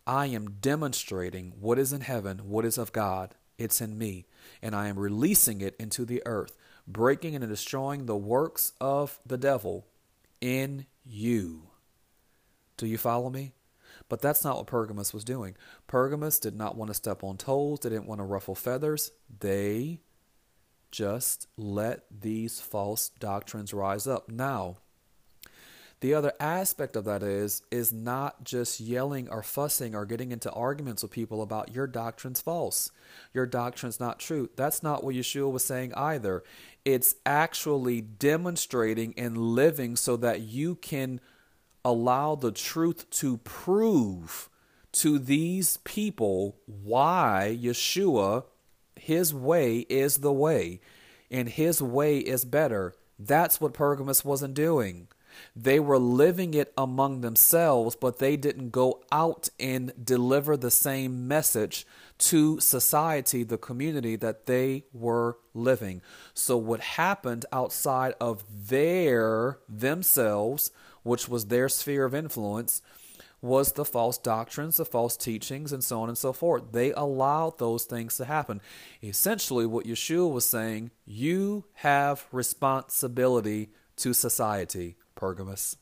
I 0.07 0.27
am 0.27 0.57
demonstrating 0.61 1.53
what 1.59 1.77
is 1.77 1.93
in 1.93 2.01
heaven, 2.01 2.49
what 2.49 2.65
is 2.65 2.77
of 2.77 2.91
God. 2.91 3.35
It's 3.57 3.81
in 3.81 3.97
me. 3.97 4.25
And 4.61 4.75
I 4.75 4.87
am 4.87 4.97
releasing 4.97 5.61
it 5.61 5.75
into 5.79 6.05
the 6.05 6.23
earth, 6.25 6.57
breaking 6.87 7.35
and 7.35 7.47
destroying 7.47 8.05
the 8.05 8.17
works 8.17 8.73
of 8.81 9.19
the 9.25 9.37
devil 9.37 9.85
in 10.41 10.87
you. 11.05 11.69
Do 12.77 12.87
you 12.87 12.97
follow 12.97 13.29
me? 13.29 13.53
But 14.09 14.21
that's 14.21 14.43
not 14.43 14.57
what 14.57 14.67
Pergamos 14.67 15.13
was 15.13 15.23
doing. 15.23 15.55
Pergamos 15.87 16.39
did 16.39 16.55
not 16.55 16.75
want 16.75 16.89
to 16.89 16.95
step 16.95 17.23
on 17.23 17.37
toes, 17.37 17.79
they 17.79 17.89
didn't 17.89 18.07
want 18.07 18.19
to 18.19 18.25
ruffle 18.25 18.55
feathers. 18.55 19.11
They 19.39 20.01
just 20.91 21.47
let 21.55 22.03
these 22.11 22.59
false 22.59 23.09
doctrines 23.09 23.73
rise 23.73 24.07
up. 24.07 24.29
Now, 24.29 24.77
the 26.01 26.15
other 26.15 26.33
aspect 26.39 26.95
of 26.95 27.05
that 27.05 27.21
is 27.21 27.61
is 27.71 27.93
not 27.93 28.43
just 28.43 28.79
yelling 28.79 29.29
or 29.29 29.43
fussing 29.43 29.95
or 29.95 30.03
getting 30.03 30.31
into 30.31 30.51
arguments 30.51 31.03
with 31.03 31.11
people 31.11 31.43
about 31.43 31.73
your 31.73 31.85
doctrine's 31.85 32.41
false. 32.41 32.91
Your 33.33 33.45
doctrine's 33.45 33.99
not 33.99 34.19
true. 34.19 34.49
That's 34.55 34.81
not 34.81 35.03
what 35.03 35.15
Yeshua 35.15 35.51
was 35.51 35.63
saying 35.63 35.93
either. 35.93 36.43
It's 36.83 37.15
actually 37.23 38.01
demonstrating 38.01 39.13
and 39.15 39.37
living 39.37 39.95
so 39.95 40.17
that 40.17 40.41
you 40.41 40.75
can 40.75 41.21
allow 41.85 42.33
the 42.33 42.51
truth 42.51 43.07
to 43.11 43.37
prove 43.37 44.49
to 44.93 45.19
these 45.19 45.77
people 45.77 46.57
why 46.65 47.57
Yeshua, 47.61 48.45
his 48.95 49.33
way 49.33 49.79
is 49.87 50.17
the 50.17 50.33
way, 50.33 50.81
and 51.29 51.47
his 51.47 51.79
way 51.79 52.17
is 52.17 52.43
better. 52.43 52.95
That's 53.19 53.61
what 53.61 53.73
Pergamos 53.73 54.25
wasn't 54.25 54.55
doing. 54.55 55.07
They 55.55 55.79
were 55.79 55.99
living 55.99 56.53
it 56.53 56.73
among 56.77 57.21
themselves, 57.21 57.95
but 57.95 58.19
they 58.19 58.37
didn't 58.37 58.71
go 58.71 59.03
out 59.11 59.49
and 59.59 59.93
deliver 60.03 60.57
the 60.57 60.71
same 60.71 61.27
message 61.27 61.85
to 62.19 62.59
society, 62.59 63.43
the 63.43 63.57
community 63.57 64.15
that 64.15 64.45
they 64.45 64.85
were 64.93 65.37
living. 65.53 66.01
So, 66.33 66.55
what 66.57 66.81
happened 66.81 67.45
outside 67.51 68.13
of 68.19 68.43
their 68.69 69.59
themselves 69.67 70.71
which 71.03 71.27
was 71.27 71.45
their 71.45 71.69
sphere 71.69 72.05
of 72.05 72.15
influence, 72.15 72.81
was 73.41 73.71
the 73.71 73.85
false 73.85 74.19
doctrines, 74.19 74.77
the 74.77 74.85
false 74.85 75.17
teachings, 75.17 75.73
and 75.73 75.83
so 75.83 76.01
on 76.01 76.09
and 76.09 76.17
so 76.17 76.31
forth. 76.31 76.71
They 76.71 76.91
allowed 76.91 77.57
those 77.57 77.85
things 77.85 78.17
to 78.17 78.25
happen. 78.25 78.61
Essentially, 79.01 79.65
what 79.65 79.87
Yeshua 79.87 80.31
was 80.31 80.45
saying, 80.45 80.91
you 81.05 81.65
have 81.75 82.27
responsibility 82.31 83.69
to 83.97 84.13
society, 84.13 84.95
Pergamos 85.15 85.77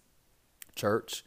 Church. 0.75 1.23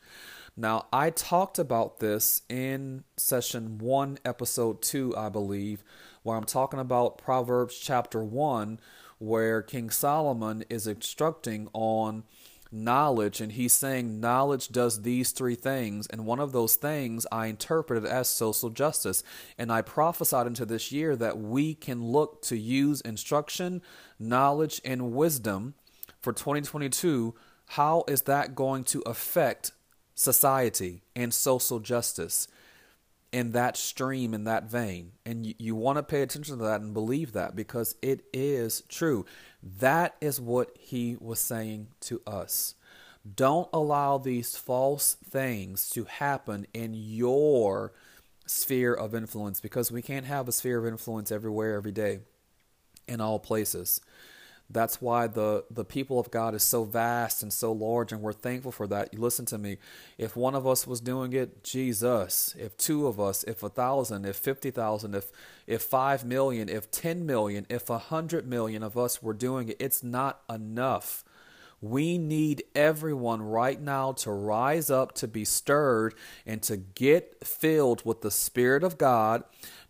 Now, 0.56 0.86
I 0.92 1.10
talked 1.10 1.58
about 1.58 2.00
this 2.00 2.42
in 2.48 3.04
session 3.16 3.78
one, 3.78 4.18
episode 4.24 4.82
two, 4.82 5.14
I 5.16 5.30
believe, 5.30 5.82
where 6.22 6.36
I'm 6.36 6.44
talking 6.44 6.80
about 6.80 7.16
Proverbs 7.16 7.78
chapter 7.78 8.22
one, 8.22 8.78
where 9.18 9.62
King 9.62 9.88
Solomon 9.88 10.64
is 10.68 10.86
instructing 10.86 11.68
on 11.72 12.24
knowledge 12.72 13.40
and 13.40 13.52
he's 13.52 13.72
saying 13.72 14.18
knowledge 14.18 14.68
does 14.68 15.02
these 15.02 15.30
three 15.30 15.54
things 15.54 16.06
and 16.06 16.24
one 16.24 16.40
of 16.40 16.52
those 16.52 16.74
things 16.74 17.26
i 17.30 17.44
interpreted 17.44 18.06
as 18.06 18.26
social 18.26 18.70
justice 18.70 19.22
and 19.58 19.70
i 19.70 19.82
prophesied 19.82 20.46
into 20.46 20.64
this 20.64 20.90
year 20.90 21.14
that 21.14 21.36
we 21.38 21.74
can 21.74 22.02
look 22.02 22.40
to 22.40 22.56
use 22.56 23.02
instruction 23.02 23.82
knowledge 24.18 24.80
and 24.86 25.12
wisdom 25.12 25.74
for 26.22 26.32
2022 26.32 27.34
how 27.72 28.04
is 28.06 28.22
that 28.22 28.54
going 28.54 28.84
to 28.84 29.00
affect 29.06 29.72
society 30.14 31.02
and 31.16 31.32
social 31.32 31.80
justice 31.80 32.46
in 33.32 33.52
that 33.52 33.78
stream, 33.78 34.34
in 34.34 34.44
that 34.44 34.64
vein. 34.64 35.12
And 35.24 35.46
you, 35.46 35.54
you 35.58 35.74
want 35.74 35.96
to 35.96 36.02
pay 36.02 36.20
attention 36.20 36.58
to 36.58 36.64
that 36.64 36.82
and 36.82 36.92
believe 36.92 37.32
that 37.32 37.56
because 37.56 37.96
it 38.02 38.26
is 38.30 38.82
true. 38.90 39.24
That 39.62 40.16
is 40.20 40.38
what 40.38 40.76
he 40.78 41.16
was 41.18 41.40
saying 41.40 41.88
to 42.02 42.20
us. 42.26 42.74
Don't 43.36 43.70
allow 43.72 44.18
these 44.18 44.54
false 44.54 45.14
things 45.14 45.88
to 45.90 46.04
happen 46.04 46.66
in 46.74 46.92
your 46.92 47.92
sphere 48.44 48.92
of 48.92 49.14
influence 49.14 49.60
because 49.60 49.90
we 49.90 50.02
can't 50.02 50.26
have 50.26 50.46
a 50.46 50.52
sphere 50.52 50.78
of 50.78 50.86
influence 50.86 51.32
everywhere, 51.32 51.76
every 51.76 51.92
day, 51.92 52.18
in 53.08 53.22
all 53.22 53.38
places. 53.38 54.02
That's 54.72 55.02
why 55.02 55.26
the, 55.26 55.64
the 55.70 55.84
people 55.84 56.18
of 56.18 56.30
God 56.30 56.54
is 56.54 56.62
so 56.62 56.84
vast 56.84 57.42
and 57.42 57.52
so 57.52 57.72
large, 57.72 58.10
and 58.10 58.22
we're 58.22 58.32
thankful 58.32 58.72
for 58.72 58.86
that. 58.86 59.12
You 59.12 59.20
listen 59.20 59.44
to 59.46 59.58
me. 59.58 59.76
If 60.16 60.34
one 60.34 60.54
of 60.54 60.66
us 60.66 60.86
was 60.86 61.00
doing 61.00 61.32
it, 61.34 61.62
Jesus. 61.62 62.54
If 62.58 62.76
two 62.78 63.06
of 63.06 63.20
us, 63.20 63.44
if 63.44 63.62
a 63.62 63.68
thousand, 63.68 64.24
if 64.24 64.36
fifty 64.36 64.70
thousand, 64.70 65.14
if 65.14 65.30
if 65.66 65.82
five 65.82 66.24
million, 66.24 66.68
if 66.68 66.90
ten 66.90 67.26
million, 67.26 67.66
if 67.68 67.90
a 67.90 67.98
hundred 67.98 68.46
million 68.46 68.82
of 68.82 68.96
us 68.96 69.22
were 69.22 69.34
doing 69.34 69.68
it, 69.68 69.76
it's 69.78 70.02
not 70.02 70.40
enough. 70.48 71.22
We 71.82 72.16
need 72.16 72.62
everyone 72.74 73.42
right 73.42 73.80
now 73.80 74.12
to 74.12 74.30
rise 74.30 74.88
up, 74.88 75.12
to 75.16 75.28
be 75.28 75.44
stirred, 75.44 76.14
and 76.46 76.62
to 76.62 76.78
get 76.78 77.44
filled 77.44 78.06
with 78.06 78.22
the 78.22 78.30
Spirit 78.30 78.82
of 78.82 78.96
God 78.96 79.44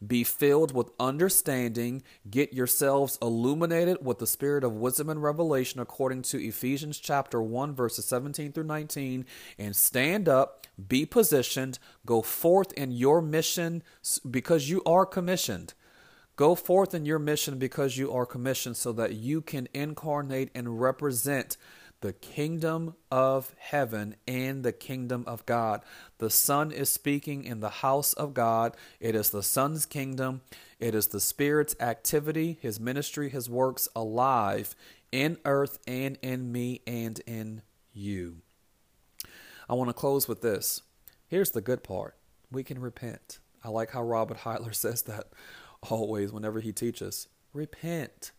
be 0.07 0.25
filled 0.25 0.75
with 0.75 0.91
understanding. 0.99 2.03
Get 2.29 2.53
yourselves 2.53 3.19
illuminated 3.23 4.05
with 4.05 4.19
the 4.19 4.27
spirit 4.27 4.65
of 4.65 4.73
wisdom 4.73 5.09
and 5.09 5.23
revelation 5.23 5.81
according 5.81 6.23
to 6.23 6.45
Ephesians 6.45 6.99
chapter 6.99 7.41
1, 7.41 7.75
verses 7.75 8.05
17 8.07 8.53
through 8.53 8.65
19. 8.65 9.25
And 9.59 9.77
stand 9.77 10.29
up, 10.29 10.67
be 10.89 11.07
positioned, 11.07 11.79
go 12.05 12.23
forth 12.23 12.73
in 12.73 12.91
your 12.93 13.23
mission 13.23 13.83
because 14.29 14.69
you 14.69 14.83
are 14.85 15.07
commissioned. 15.07 15.75
Go 16.37 16.55
forth 16.55 16.95
in 16.95 17.05
your 17.05 17.19
mission 17.19 17.59
because 17.59 17.99
you 17.99 18.11
are 18.13 18.27
commissioned 18.27 18.77
so 18.77 18.93
that 18.93 19.13
you 19.15 19.43
can 19.43 19.69
incarnate 19.75 20.51
and 20.55 20.81
represent 20.81 21.57
the 22.03 22.13
kingdom 22.13 22.95
of 23.11 23.55
heaven 23.59 24.17
and 24.29 24.63
the 24.63 24.73
kingdom 24.73 25.25
of 25.27 25.47
God. 25.47 25.83
The 26.19 26.31
Son 26.31 26.71
is 26.71 26.91
speaking 26.91 27.45
in 27.45 27.61
the 27.61 27.71
house 27.71 28.13
of 28.13 28.35
God. 28.35 28.77
It 29.01 29.15
is 29.15 29.31
the 29.31 29.43
Son's 29.43 29.87
kingdom. 29.87 30.43
It 30.79 30.95
is 30.95 31.07
the 31.07 31.21
Spirit's 31.21 31.77
activity, 31.81 32.59
His 32.61 32.79
ministry, 32.79 33.31
His 33.31 33.49
works 33.49 33.89
alive 33.97 34.75
in 35.13 35.39
earth 35.45 35.79
and 35.87 36.19
in 36.23 36.51
me 36.51 36.81
and 36.87 37.21
in 37.21 37.63
you. 37.93 38.39
I 39.69 39.75
want 39.75 39.89
to 39.89 39.95
close 39.95 40.27
with 40.27 40.43
this. 40.43 40.83
Here's 41.29 41.53
the 41.53 41.61
good 41.61 41.83
part 41.83 42.17
we 42.51 42.65
can 42.65 42.81
repent. 42.81 43.39
I 43.65 43.69
like 43.69 43.93
how 43.93 44.03
Robert 44.03 44.39
Heitler 44.39 44.75
says 44.75 45.03
that 45.03 45.29
always 45.89 46.33
whenever 46.33 46.61
he 46.61 46.73
teaches. 46.73 47.29
Repent. 47.53 48.33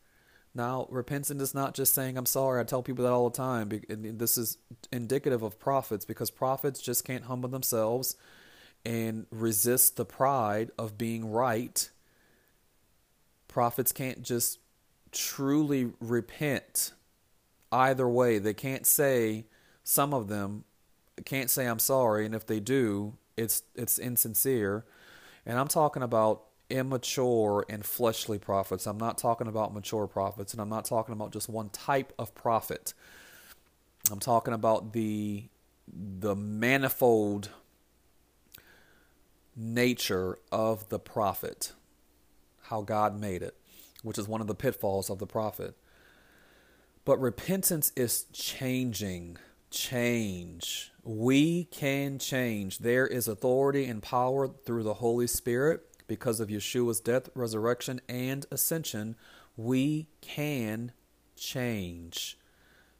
Now, 0.56 0.88
repentance 0.90 1.42
is 1.42 1.56
not 1.56 1.74
just 1.74 1.96
saying 1.96 2.18
I'm 2.18 2.26
sorry. 2.26 2.62
I 2.62 2.64
tell 2.64 2.84
people 2.84 3.04
that 3.06 3.12
all 3.12 3.30
the 3.30 3.38
time. 3.38 3.82
This 3.90 4.38
is 4.38 4.58
indicative 4.92 5.42
of 5.42 5.60
prophets 5.60 6.06
because 6.06 6.30
prophets 6.30 6.80
just 6.80 7.04
can't 7.06 7.26
humble 7.26 7.50
themselves 7.50 8.16
and 8.86 9.26
resist 9.32 9.96
the 9.96 10.06
pride 10.06 10.70
of 10.78 10.98
being 10.98 11.32
right. 11.32 11.90
Prophets 13.48 13.92
can't 13.92 14.22
just 14.22 14.60
truly 15.12 15.92
repent 16.00 16.92
either 17.72 18.08
way. 18.08 18.38
They 18.38 18.54
can't 18.54 18.86
say 18.86 19.46
some 19.84 20.14
of 20.14 20.28
them 20.28 20.66
can't 21.26 21.50
say 21.50 21.66
I'm 21.66 21.80
sorry, 21.80 22.26
and 22.26 22.36
if 22.36 22.46
they 22.46 22.60
do, 22.60 23.18
it's 23.38 23.64
it's 23.76 24.00
insincere. 24.00 24.86
And 25.46 25.60
I'm 25.60 25.68
talking 25.68 26.04
about 26.04 26.44
immature 26.74 27.64
and 27.70 27.86
fleshly 27.86 28.40
prophets. 28.40 28.88
I'm 28.88 28.98
not 28.98 29.20
talking 29.20 29.48
about 29.48 29.74
mature 29.74 30.08
prophets, 30.08 30.54
and 30.54 30.62
I'm 30.62 30.70
not 30.70 30.86
talking 30.86 31.14
about 31.14 31.32
just 31.32 31.48
one 31.48 31.70
type 31.70 32.12
of 32.18 32.34
prophet. 32.34 32.94
I'm 34.12 34.20
talking 34.20 34.54
about 34.54 34.92
the 34.92 35.46
the 35.88 36.36
manifold 36.36 37.50
nature 39.56 40.40
of 40.52 40.90
the 40.90 40.98
prophet, 40.98 41.74
how 42.64 42.82
God 42.82 43.20
made 43.20 43.44
it, 43.44 43.56
which 44.02 44.18
is 44.18 44.28
one 44.28 44.42
of 44.42 44.48
the 44.48 44.56
pitfalls 44.56 45.12
of 45.12 45.20
the 45.20 45.28
prophet. 45.28 45.76
But 47.06 47.22
repentance 47.22 47.92
is 47.96 48.26
changing. 48.34 49.38
Change. 49.70 50.92
We 51.04 51.66
can 51.66 52.18
change. 52.18 52.80
There 52.80 53.06
is 53.06 53.28
authority 53.28 53.86
and 53.86 54.02
power 54.02 54.48
through 54.48 54.84
the 54.84 54.96
Holy 54.96 55.28
Spirit 55.28 55.86
because 56.08 56.40
of 56.40 56.50
Yeshua's 56.50 57.00
death, 57.00 57.30
resurrection, 57.36 58.02
and 58.08 58.46
ascension, 58.52 59.16
we 59.58 60.08
can 60.22 60.92
change. 61.36 62.38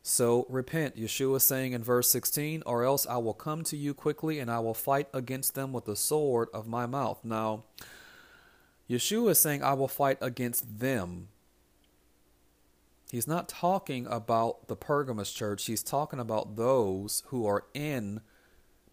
So 0.02 0.46
repent. 0.50 0.98
Yeshua 0.98 1.40
saying 1.40 1.72
in 1.72 1.82
verse 1.82 2.10
16, 2.10 2.64
or 2.66 2.84
else 2.84 3.08
I 3.08 3.18
will 3.18 3.34
come 3.34 3.64
to 3.64 3.78
you 3.78 3.94
quickly 3.94 4.40
and 4.40 4.52
I 4.52 4.60
will 4.60 4.74
fight 4.74 5.08
against 5.14 5.56
them 5.56 5.72
with 5.72 5.86
the 5.86 5.96
sword 5.96 6.50
of 6.54 6.68
my 6.68 6.86
mouth. 6.86 7.24
Now, 7.24 7.64
Yeshua 8.90 9.32
is 9.32 9.40
saying, 9.40 9.64
I 9.64 9.74
will 9.74 9.88
fight 9.88 10.18
against 10.20 10.80
them. 10.80 11.30
He's 13.12 13.28
not 13.28 13.48
talking 13.48 14.06
about 14.08 14.68
the 14.68 14.76
Pergamos 14.76 15.32
church. 15.32 15.66
He's 15.66 15.84
talking 15.84 16.20
about 16.20 16.58
those 16.58 17.24
who 17.28 17.46
are 17.46 17.64
in 17.74 18.22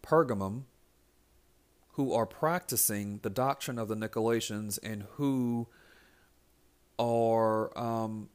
Pergamum, 0.02 0.64
who 1.92 2.12
are 2.12 2.26
practicing 2.26 3.18
the 3.22 3.30
doctrine 3.30 3.78
of 3.78 3.88
the 3.88 3.96
Nicolaitans, 3.96 4.78
and 4.82 5.04
who 5.12 5.66
are 6.98 7.76
um, 7.78 8.28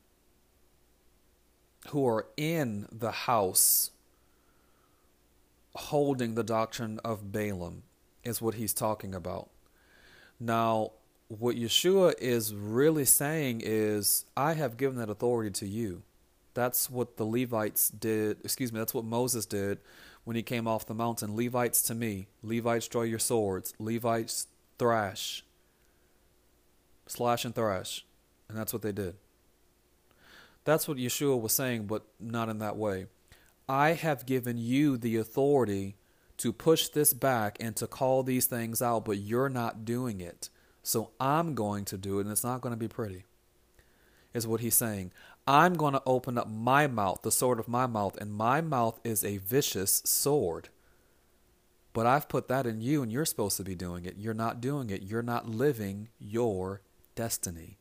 who 1.89 2.07
are 2.07 2.27
in 2.35 2.87
the 2.91 3.11
house 3.11 3.91
holding 5.75 6.35
the 6.35 6.43
doctrine 6.43 6.99
of 7.03 7.31
Balaam 7.31 7.83
is 8.23 8.41
what 8.41 8.55
he's 8.55 8.73
talking 8.73 9.13
about. 9.13 9.49
Now, 10.39 10.91
what 11.27 11.55
Yeshua 11.55 12.13
is 12.19 12.53
really 12.53 13.05
saying 13.05 13.61
is, 13.63 14.25
I 14.35 14.53
have 14.53 14.77
given 14.77 14.97
that 14.97 15.09
authority 15.09 15.51
to 15.51 15.67
you. 15.67 16.03
That's 16.53 16.89
what 16.89 17.17
the 17.17 17.25
Levites 17.25 17.89
did. 17.89 18.37
Excuse 18.43 18.71
me, 18.71 18.79
that's 18.79 18.93
what 18.93 19.05
Moses 19.05 19.45
did 19.45 19.79
when 20.25 20.35
he 20.35 20.43
came 20.43 20.67
off 20.67 20.85
the 20.85 20.93
mountain. 20.93 21.35
Levites 21.35 21.81
to 21.83 21.95
me. 21.95 22.27
Levites 22.43 22.87
draw 22.89 23.03
your 23.03 23.19
swords. 23.19 23.73
Levites 23.79 24.47
thrash. 24.77 25.45
Slash 27.07 27.45
and 27.45 27.55
thrash. 27.55 28.05
And 28.49 28.57
that's 28.57 28.73
what 28.73 28.81
they 28.81 28.91
did. 28.91 29.15
That's 30.65 30.87
what 30.87 30.97
Yeshua 30.97 31.39
was 31.39 31.53
saying, 31.53 31.85
but 31.85 32.03
not 32.19 32.49
in 32.49 32.59
that 32.59 32.75
way. 32.75 33.05
I 33.69 33.93
have 33.93 34.25
given 34.25 34.57
you 34.57 34.97
the 34.97 35.15
authority 35.17 35.95
to 36.37 36.51
push 36.51 36.89
this 36.89 37.13
back 37.13 37.57
and 37.59 37.75
to 37.77 37.87
call 37.87 38.23
these 38.23 38.45
things 38.45 38.81
out, 38.81 39.05
but 39.05 39.17
you're 39.17 39.49
not 39.49 39.85
doing 39.85 40.19
it. 40.21 40.49
So 40.83 41.11
I'm 41.19 41.55
going 41.55 41.85
to 41.85 41.97
do 41.97 42.17
it, 42.17 42.23
and 42.23 42.31
it's 42.31 42.43
not 42.43 42.61
going 42.61 42.73
to 42.73 42.77
be 42.77 42.87
pretty, 42.87 43.25
is 44.33 44.45
what 44.45 44.59
he's 44.59 44.75
saying. 44.75 45.11
I'm 45.47 45.75
going 45.75 45.93
to 45.93 46.01
open 46.05 46.37
up 46.37 46.49
my 46.49 46.87
mouth, 46.87 47.21
the 47.21 47.31
sword 47.31 47.59
of 47.59 47.67
my 47.67 47.85
mouth, 47.85 48.17
and 48.17 48.33
my 48.33 48.61
mouth 48.61 48.99
is 49.03 49.23
a 49.23 49.37
vicious 49.37 50.01
sword. 50.05 50.69
But 51.93 52.05
I've 52.05 52.27
put 52.27 52.47
that 52.47 52.65
in 52.65 52.81
you, 52.81 53.03
and 53.03 53.11
you're 53.11 53.25
supposed 53.25 53.57
to 53.57 53.63
be 53.63 53.75
doing 53.75 54.05
it. 54.05 54.15
You're 54.17 54.33
not 54.33 54.59
doing 54.59 54.89
it. 54.89 55.03
You're 55.03 55.21
not 55.21 55.47
living 55.47 56.09
your 56.19 56.81
destiny. 57.13 57.77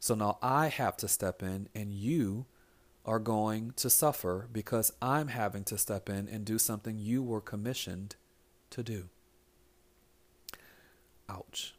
So 0.00 0.14
now 0.14 0.38
I 0.42 0.68
have 0.68 0.96
to 0.98 1.08
step 1.08 1.42
in, 1.42 1.68
and 1.74 1.92
you 1.92 2.46
are 3.06 3.18
going 3.18 3.72
to 3.76 3.88
suffer 3.88 4.48
because 4.52 4.92
I'm 5.00 5.28
having 5.28 5.64
to 5.64 5.78
step 5.78 6.08
in 6.08 6.28
and 6.28 6.44
do 6.44 6.58
something 6.58 6.98
you 6.98 7.22
were 7.22 7.40
commissioned 7.40 8.16
to 8.70 8.82
do. 8.82 9.08
Ouch. 11.28 11.74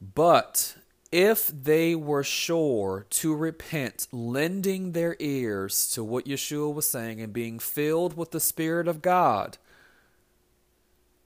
But 0.00 0.76
if 1.14 1.46
they 1.46 1.94
were 1.94 2.24
sure 2.24 3.06
to 3.08 3.36
repent, 3.36 4.08
lending 4.10 4.90
their 4.90 5.14
ears 5.20 5.88
to 5.92 6.02
what 6.02 6.26
Yeshua 6.26 6.74
was 6.74 6.88
saying 6.88 7.20
and 7.20 7.32
being 7.32 7.60
filled 7.60 8.16
with 8.16 8.32
the 8.32 8.40
Spirit 8.40 8.88
of 8.88 9.00
God, 9.00 9.56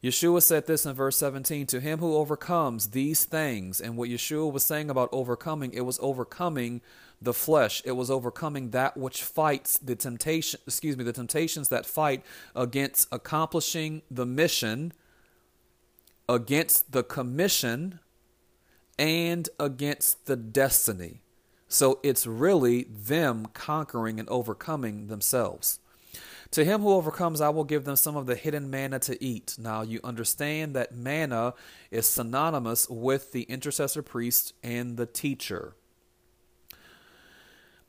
Yeshua 0.02 0.42
said 0.42 0.66
this 0.66 0.84
in 0.84 0.92
verse 0.92 1.16
17 1.16 1.66
to 1.68 1.80
him 1.80 2.00
who 2.00 2.16
overcomes 2.16 2.90
these 2.90 3.24
things. 3.24 3.80
And 3.80 3.96
what 3.96 4.10
Yeshua 4.10 4.52
was 4.52 4.62
saying 4.62 4.90
about 4.90 5.08
overcoming, 5.10 5.72
it 5.72 5.86
was 5.86 5.98
overcoming 6.02 6.82
the 7.22 7.32
flesh. 7.32 7.80
It 7.86 7.92
was 7.92 8.10
overcoming 8.10 8.72
that 8.72 8.94
which 8.94 9.22
fights 9.22 9.78
the 9.78 9.96
temptation, 9.96 10.60
excuse 10.66 10.98
me, 10.98 11.04
the 11.04 11.14
temptations 11.14 11.70
that 11.70 11.86
fight 11.86 12.22
against 12.54 13.08
accomplishing 13.10 14.02
the 14.10 14.26
mission, 14.26 14.92
against 16.28 16.92
the 16.92 17.02
commission, 17.02 18.00
and 18.98 19.48
against 19.60 20.26
the 20.26 20.36
destiny. 20.36 21.22
So 21.68 22.00
it's 22.02 22.26
really 22.26 22.84
them 22.84 23.46
conquering 23.52 24.18
and 24.18 24.28
overcoming 24.28 25.08
themselves. 25.08 25.80
To 26.52 26.64
him 26.64 26.80
who 26.80 26.92
overcomes, 26.92 27.42
I 27.42 27.50
will 27.50 27.64
give 27.64 27.84
them 27.84 27.96
some 27.96 28.16
of 28.16 28.24
the 28.24 28.34
hidden 28.34 28.70
manna 28.70 28.98
to 29.00 29.22
eat. 29.22 29.56
Now, 29.58 29.82
you 29.82 30.00
understand 30.02 30.74
that 30.74 30.94
manna 30.96 31.52
is 31.90 32.06
synonymous 32.06 32.88
with 32.88 33.32
the 33.32 33.42
intercessor 33.42 34.02
priest 34.02 34.54
and 34.62 34.96
the 34.96 35.04
teacher. 35.04 35.74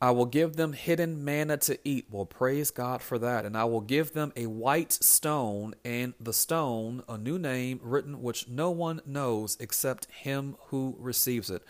I 0.01 0.12
will 0.12 0.25
give 0.25 0.55
them 0.55 0.71
hidden 0.71 1.25
manna 1.25 1.57
to 1.57 1.77
eat. 1.83 2.07
Well, 2.09 2.25
praise 2.25 2.71
God 2.71 3.01
for 3.01 3.19
that. 3.19 3.45
And 3.45 3.57
I 3.57 3.65
will 3.65 3.81
give 3.81 4.13
them 4.13 4.31
a 4.35 4.45
white 4.45 4.93
stone, 4.93 5.75
and 5.83 6.13
the 6.19 6.31
stone, 6.31 7.03
a 7.09 7.17
new 7.17 7.38
name 7.38 7.81
written 7.83 8.21
which 8.21 8.47
no 8.47 8.71
one 8.71 9.01
knows 9.05 9.57
except 9.59 10.05
him 10.12 10.55
who 10.67 10.95
receives 10.99 11.49
it. 11.49 11.63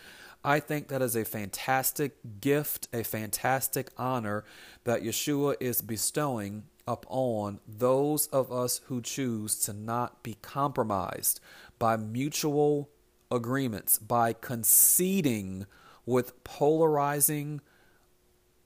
I 0.44 0.60
think 0.60 0.88
that 0.88 1.02
is 1.02 1.16
a 1.16 1.24
fantastic 1.24 2.16
gift, 2.40 2.88
a 2.92 3.02
fantastic 3.02 3.90
honor 3.98 4.44
that 4.84 5.02
Yeshua 5.02 5.56
is 5.60 5.82
bestowing 5.82 6.64
upon 6.86 7.60
those 7.68 8.26
of 8.28 8.50
us 8.50 8.80
who 8.86 9.02
choose 9.02 9.56
to 9.56 9.72
not 9.72 10.22
be 10.22 10.36
compromised 10.40 11.40
by 11.78 11.96
mutual 11.96 12.88
agreements, 13.30 13.98
by 13.98 14.32
conceding 14.32 15.66
with 16.06 16.42
polarizing 16.42 17.60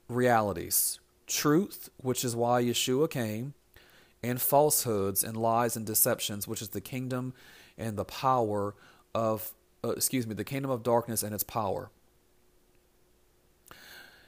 realities. 0.08 1.00
Truth, 1.26 1.88
which 1.96 2.24
is 2.24 2.36
why 2.36 2.62
Yeshua 2.62 3.10
came, 3.10 3.54
and 4.22 4.40
falsehoods 4.40 5.22
and 5.22 5.36
lies 5.36 5.76
and 5.76 5.86
deceptions, 5.86 6.48
which 6.48 6.62
is 6.62 6.70
the 6.70 6.80
kingdom 6.80 7.34
and 7.76 7.96
the 7.96 8.04
power 8.04 8.74
of, 9.14 9.52
uh, 9.82 9.90
excuse 9.90 10.26
me, 10.26 10.34
the 10.34 10.44
kingdom 10.44 10.70
of 10.70 10.82
darkness 10.82 11.22
and 11.22 11.34
its 11.34 11.44
power. 11.44 11.90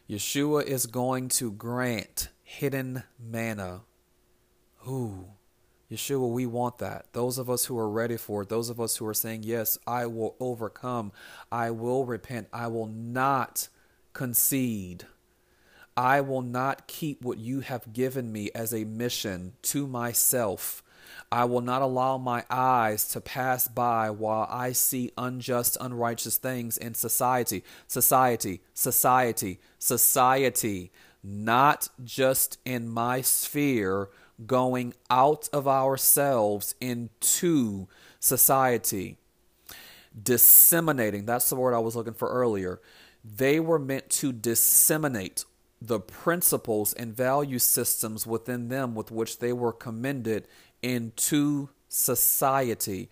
Yeshua 0.08 0.64
is 0.64 0.86
going 0.86 1.28
to 1.28 1.50
grant 1.50 2.28
hidden 2.42 3.02
manna. 3.18 3.80
Ooh, 4.86 5.26
Yeshua, 5.90 6.30
we 6.30 6.46
want 6.46 6.78
that. 6.78 7.06
Those 7.12 7.38
of 7.38 7.50
us 7.50 7.64
who 7.64 7.78
are 7.78 7.88
ready 7.88 8.16
for 8.16 8.42
it, 8.42 8.48
those 8.48 8.70
of 8.70 8.80
us 8.80 8.96
who 8.96 9.06
are 9.06 9.14
saying, 9.14 9.42
Yes, 9.42 9.78
I 9.86 10.06
will 10.06 10.36
overcome, 10.38 11.12
I 11.50 11.70
will 11.70 12.04
repent, 12.04 12.48
I 12.52 12.68
will 12.68 12.86
not 12.86 13.68
concede. 14.12 15.06
I 15.96 16.20
will 16.20 16.42
not 16.42 16.86
keep 16.86 17.22
what 17.22 17.38
you 17.38 17.60
have 17.60 17.92
given 17.92 18.32
me 18.32 18.50
as 18.54 18.74
a 18.74 18.84
mission 18.84 19.54
to 19.62 19.86
myself. 19.86 20.82
I 21.32 21.44
will 21.44 21.60
not 21.60 21.82
allow 21.82 22.18
my 22.18 22.44
eyes 22.50 23.08
to 23.08 23.20
pass 23.20 23.66
by 23.66 24.10
while 24.10 24.46
I 24.50 24.72
see 24.72 25.12
unjust, 25.16 25.76
unrighteous 25.80 26.36
things 26.36 26.76
in 26.76 26.94
society. 26.94 27.64
Society, 27.88 28.60
society, 28.74 29.58
society 29.78 30.92
not 31.26 31.88
just 32.04 32.58
in 32.64 32.88
my 32.88 33.20
sphere, 33.20 34.08
going 34.46 34.94
out 35.10 35.48
of 35.52 35.66
ourselves 35.66 36.74
into 36.80 37.88
society. 38.20 39.16
Disseminating, 40.20 41.26
that's 41.26 41.48
the 41.50 41.56
word 41.56 41.74
I 41.74 41.78
was 41.78 41.96
looking 41.96 42.14
for 42.14 42.28
earlier. 42.28 42.80
They 43.24 43.58
were 43.58 43.78
meant 43.78 44.08
to 44.10 44.32
disseminate 44.32 45.44
the 45.80 46.00
principles 46.00 46.92
and 46.94 47.14
value 47.14 47.58
systems 47.58 48.26
within 48.26 48.68
them 48.68 48.94
with 48.94 49.10
which 49.10 49.38
they 49.38 49.52
were 49.52 49.72
commended 49.72 50.48
into 50.82 51.68
society. 51.88 53.10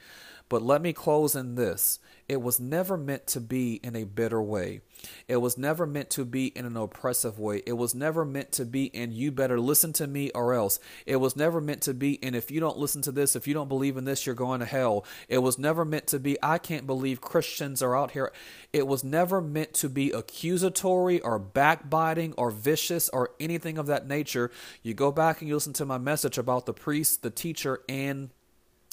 But 0.49 0.63
let 0.63 0.83
me 0.83 0.93
close 0.93 1.35
in 1.35 1.55
this 1.55 1.99
it 2.27 2.41
was 2.41 2.59
never 2.59 2.97
meant 2.97 3.27
to 3.29 3.41
be 3.41 3.75
in 3.83 3.95
a 3.95 4.05
bitter 4.05 4.43
way. 4.43 4.81
It 5.29 5.37
was 5.37 5.59
never 5.59 5.87
meant 5.87 6.09
to 6.11 6.25
be 6.25 6.47
in 6.47 6.65
an 6.65 6.77
oppressive 6.77 7.39
way. 7.39 7.63
It 7.67 7.75
was 7.75 7.95
never 7.95 8.25
meant 8.25 8.51
to 8.53 8.65
be 8.65 8.87
in 8.87 9.13
you 9.13 9.31
better 9.31 9.61
listen 9.61 9.93
to 9.95 10.07
me 10.07 10.31
or 10.31 10.55
else. 10.55 10.79
It 11.05 11.17
was 11.17 11.37
never 11.37 11.61
meant 11.61 11.83
to 11.83 11.93
be 11.93 12.15
in 12.15 12.35
if 12.35 12.51
you 12.51 12.61
don't 12.61 12.79
listen 12.79 13.03
to 13.03 13.13
this, 13.13 13.37
if 13.37 13.47
you 13.47 13.53
don't 13.53 13.69
believe 13.69 13.99
in 13.99 14.07
this, 14.07 14.25
you're 14.25 14.35
going 14.35 14.61
to 14.61 14.67
hell. 14.67 15.05
It 15.29 15.39
was 15.39 15.59
never 15.59 15.85
meant 15.85 16.07
to 16.09 16.19
be 16.19 16.39
I 16.43 16.57
can't 16.57 16.87
believe 16.87 17.21
Christians 17.21 17.83
are 17.83 17.97
out 17.97 18.13
here. 18.13 18.33
It 18.73 18.87
was 18.87 19.05
never 19.05 19.43
meant 19.43 19.75
to 19.75 19.91
be 19.91 20.11
accusatory 20.11 21.21
or 21.21 21.39
backbiting 21.39 22.33
or 22.39 22.51
vicious 22.51 23.11
or 23.11 23.33
anything 23.39 23.77
of 23.77 23.87
that 23.87 24.09
nature. 24.09 24.51
You 24.83 24.95
go 24.95 25.13
back 25.13 25.41
and 25.41 25.49
you 25.49 25.55
listen 25.55 25.75
to 25.75 25.85
my 25.85 25.99
message 25.99 26.39
about 26.39 26.65
the 26.65 26.73
priest, 26.73 27.23
the 27.23 27.31
teacher, 27.31 27.83
and 27.87 28.31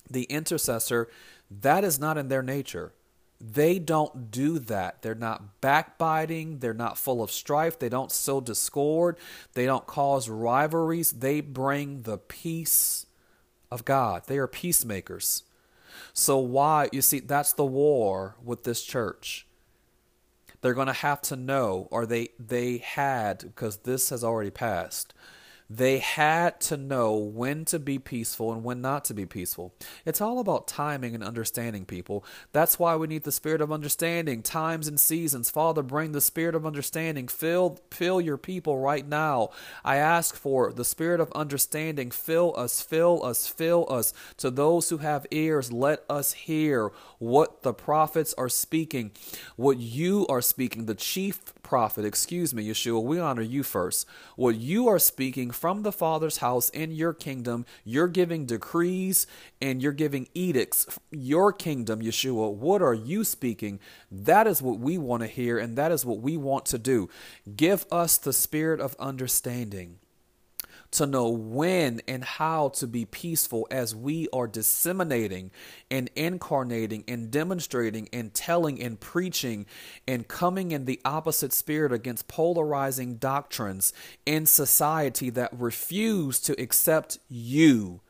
the 0.10 0.24
intercessor. 0.24 1.08
That 1.50 1.86
is 1.86 1.98
not 1.98 2.18
in 2.18 2.28
their 2.28 2.44
nature. 2.44 2.94
They 3.42 3.80
don't 3.80 4.30
do 4.30 4.60
that. 4.60 5.02
They're 5.02 5.16
not 5.16 5.62
backbiting. 5.62 6.60
They're 6.60 6.74
not 6.74 6.98
full 6.98 7.24
of 7.24 7.32
strife. 7.32 7.80
They 7.80 7.90
don't 7.90 8.12
sow 8.12 8.40
discord. 8.40 9.18
They 9.54 9.66
don't 9.66 9.88
cause 9.88 10.30
rivalries. 10.30 11.12
They 11.12 11.42
bring 11.42 12.04
the 12.04 12.18
peace 12.18 13.08
of 13.72 13.84
God. 13.84 14.24
They 14.28 14.38
are 14.38 14.48
peacemakers. 14.48 15.44
So, 16.14 16.38
why? 16.38 16.90
You 16.92 17.02
see, 17.02 17.20
that's 17.20 17.54
the 17.54 17.66
war 17.66 18.36
with 18.44 18.64
this 18.64 18.84
church. 18.84 19.48
They're 20.62 20.74
going 20.74 20.88
to 20.88 20.94
have 20.94 21.22
to 21.24 21.36
know, 21.36 21.88
or 21.90 22.06
they 22.06 22.30
they 22.40 22.78
had, 22.78 23.40
because 23.40 23.78
this 23.78 24.10
has 24.10 24.24
already 24.24 24.52
passed. 24.52 25.14
They 25.74 26.00
had 26.00 26.60
to 26.62 26.76
know 26.76 27.14
when 27.16 27.64
to 27.66 27.80
be 27.80 27.98
peaceful 27.98 28.52
and 28.52 28.62
when 28.62 28.82
not 28.82 29.06
to 29.06 29.14
be 29.14 29.26
peaceful. 29.26 29.74
It's 30.06 30.20
all 30.20 30.40
about 30.40 30.68
timing 30.68 31.16
and 31.16 31.24
understanding, 31.24 31.86
people. 31.86 32.26
That's 32.52 32.78
why 32.78 32.98
we 32.98 33.08
need 33.08 33.24
the 33.24 33.32
spirit 33.32 33.62
of 33.62 33.72
understanding, 33.72 34.44
times 34.44 34.90
and 34.90 35.00
seasons. 35.00 35.50
Father, 35.50 35.82
bring 35.82 36.12
the 36.12 36.20
spirit 36.20 36.56
of 36.56 36.66
understanding. 36.66 37.30
Fill, 37.30 37.80
fill 37.90 38.20
your 38.20 38.36
people 38.36 38.80
right 38.80 39.08
now. 39.08 39.52
I 39.86 39.96
ask 39.96 40.36
for 40.36 40.74
the 40.74 40.84
spirit 40.84 41.22
of 41.22 41.32
understanding. 41.32 42.12
Fill 42.12 42.54
us, 42.58 42.82
fill 42.82 43.24
us, 43.24 43.48
fill 43.48 43.86
us. 43.90 44.14
To 44.38 44.52
those 44.52 44.90
who 44.90 44.98
have 44.98 45.26
ears, 45.32 45.72
let 45.72 46.04
us 46.10 46.34
hear 46.34 46.92
what 47.18 47.64
the 47.64 47.74
prophets 47.74 48.34
are 48.38 48.50
speaking, 48.50 49.12
what 49.56 49.78
you 49.78 50.28
are 50.28 50.42
speaking, 50.42 50.86
the 50.86 50.96
chief 50.96 51.54
prophet, 51.72 52.04
excuse 52.04 52.54
me, 52.54 52.68
Yeshua, 52.68 53.02
we 53.02 53.18
honor 53.18 53.42
you 53.42 53.64
first. 53.64 54.06
What 54.36 54.56
you 54.56 54.90
are 54.90 55.00
speaking 55.00 55.52
from 55.62 55.84
the 55.84 55.92
Father's 55.92 56.38
house 56.38 56.70
in 56.70 56.90
your 56.90 57.14
kingdom, 57.14 57.68
you're 57.84 58.08
giving 58.08 58.48
decrees 58.48 59.28
and 59.62 59.80
you're 59.80 59.92
giving 59.92 60.28
edicts. 60.34 60.88
Your 61.12 61.54
kingdom, 61.54 62.02
Yeshua, 62.02 62.52
what 62.52 62.82
are 62.82 62.96
you 62.96 63.24
speaking? 63.24 63.80
That 64.12 64.48
is 64.48 64.60
what 64.60 64.80
we 64.80 64.98
want 64.98 65.22
to 65.22 65.28
hear 65.28 65.60
and 65.60 65.78
that 65.78 65.92
is 65.92 66.04
what 66.04 66.20
we 66.20 66.36
want 66.36 66.66
to 66.66 66.80
do. 66.80 67.12
Give 67.56 67.86
us 67.92 68.18
the 68.18 68.34
spirit 68.34 68.80
of 68.80 68.96
understanding 69.00 70.00
to 70.92 71.06
know 71.06 71.30
when 71.30 72.02
and 72.08 72.24
how 72.24 72.70
to 72.70 72.86
be 72.86 73.06
peaceful 73.06 73.68
as 73.72 73.96
we 73.96 74.28
are 74.34 74.48
disseminating 74.48 75.52
and 75.90 76.10
incarnating 76.16 77.04
and 77.08 77.32
demonstrating 77.32 78.10
and 78.12 78.34
telling 78.34 78.82
and 78.82 79.00
preaching 79.00 79.66
and 80.08 80.28
coming 80.28 80.72
in 80.72 80.86
the 80.86 81.00
opposite 81.06 81.54
spirit 81.54 81.94
against 81.94 82.28
polarizing 82.28 83.16
doctrines 83.16 83.94
in 84.26 84.46
society 84.46 85.30
that 85.30 85.50
refuse 85.58 86.40
to 86.40 86.62
accept 86.62 87.18
you 87.30 88.02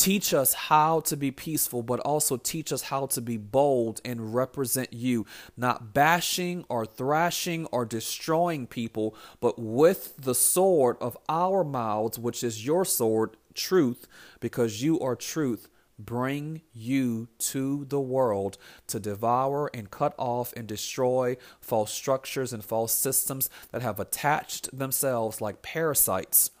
Teach 0.00 0.32
us 0.32 0.54
how 0.54 1.00
to 1.00 1.14
be 1.14 1.30
peaceful, 1.30 1.82
but 1.82 2.00
also 2.00 2.38
teach 2.38 2.72
us 2.72 2.84
how 2.84 3.04
to 3.08 3.20
be 3.20 3.36
bold 3.36 4.00
and 4.02 4.34
represent 4.34 4.94
you, 4.94 5.26
not 5.58 5.92
bashing 5.92 6.64
or 6.70 6.86
thrashing 6.86 7.66
or 7.66 7.84
destroying 7.84 8.66
people, 8.66 9.14
but 9.42 9.58
with 9.58 10.16
the 10.16 10.34
sword 10.34 10.96
of 11.02 11.18
our 11.28 11.62
mouths, 11.62 12.18
which 12.18 12.42
is 12.42 12.64
your 12.64 12.86
sword, 12.86 13.36
truth, 13.52 14.06
because 14.40 14.82
you 14.82 14.98
are 15.00 15.14
truth. 15.14 15.68
Bring 15.98 16.62
you 16.72 17.28
to 17.50 17.84
the 17.84 18.00
world 18.00 18.56
to 18.86 18.98
devour 18.98 19.70
and 19.74 19.90
cut 19.90 20.14
off 20.16 20.54
and 20.56 20.66
destroy 20.66 21.36
false 21.60 21.92
structures 21.92 22.54
and 22.54 22.64
false 22.64 22.94
systems 22.94 23.50
that 23.70 23.82
have 23.82 24.00
attached 24.00 24.74
themselves 24.74 25.42
like 25.42 25.60
parasites 25.60 26.52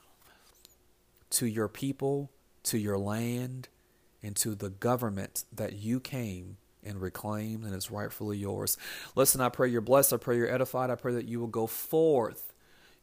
to 1.30 1.46
your 1.46 1.68
people 1.68 2.30
to 2.64 2.78
your 2.78 2.98
land 2.98 3.68
and 4.22 4.36
to 4.36 4.54
the 4.54 4.70
government 4.70 5.44
that 5.52 5.74
you 5.74 6.00
came 6.00 6.56
and 6.84 7.00
reclaimed 7.00 7.64
and 7.64 7.74
is 7.74 7.90
rightfully 7.90 8.38
yours. 8.38 8.76
Listen, 9.14 9.40
I 9.40 9.48
pray 9.48 9.68
you're 9.68 9.80
blessed. 9.80 10.12
I 10.12 10.16
pray 10.16 10.36
you're 10.36 10.52
edified. 10.52 10.90
I 10.90 10.94
pray 10.94 11.14
that 11.14 11.26
you 11.26 11.40
will 11.40 11.46
go 11.46 11.66
forth 11.66 12.52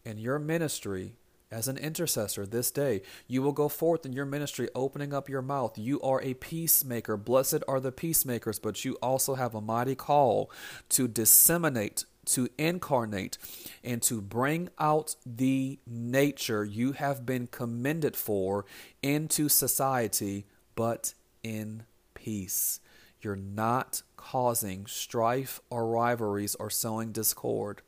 in 0.03 0.17
your 0.17 0.39
ministry 0.39 1.15
as 1.51 1.67
an 1.67 1.77
intercessor 1.77 2.45
this 2.45 2.71
day. 2.71 3.01
You 3.27 3.41
will 3.41 3.51
go 3.51 3.69
forth 3.69 4.05
in 4.05 4.13
your 4.13 4.25
ministry, 4.25 4.69
opening 4.75 5.13
up 5.13 5.29
your 5.29 5.41
mouth. 5.41 5.77
You 5.77 6.01
are 6.01 6.21
a 6.21 6.33
peacemaker. 6.33 7.17
Blessed 7.17 7.63
are 7.67 7.79
the 7.79 7.91
peacemakers, 7.91 8.59
but 8.59 8.83
you 8.83 8.95
also 8.95 9.35
have 9.35 9.55
a 9.55 9.61
mighty 9.61 9.95
call 9.95 10.51
to 10.89 11.07
disseminate 11.07 12.05
to 12.27 12.49
incarnate 12.57 13.37
and 13.83 14.01
to 14.03 14.21
bring 14.21 14.69
out 14.79 15.15
the 15.25 15.79
nature 15.85 16.63
you 16.63 16.93
have 16.93 17.25
been 17.25 17.47
commended 17.47 18.15
for 18.15 18.65
into 19.01 19.49
society, 19.49 20.45
but 20.75 21.13
in 21.43 21.83
peace. 22.13 22.79
You're 23.21 23.35
not 23.35 24.03
causing 24.15 24.85
strife 24.85 25.59
or 25.69 25.87
rivalries 25.87 26.55
or 26.55 26.69
sowing 26.69 27.11
discord. 27.11 27.81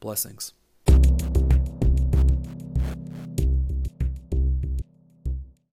Blessings. 0.00 0.52